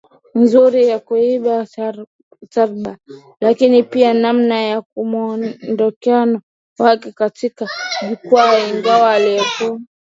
[0.39, 2.85] nzuri ya kuimba taarab
[3.41, 6.41] lakini pia namna ya muonekano
[6.79, 7.67] wake katika
[8.09, 9.79] jukwaa Ingawa alikuwa